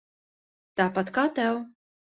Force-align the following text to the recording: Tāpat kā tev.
Tāpat 0.81 1.15
kā 1.19 1.29
tev. 1.43 1.65